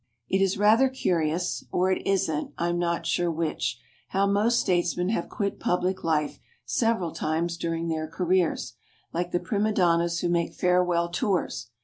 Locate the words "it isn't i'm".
1.91-2.79